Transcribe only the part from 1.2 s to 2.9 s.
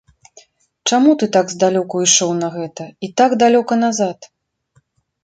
ты так здалёку ішоў на гэта,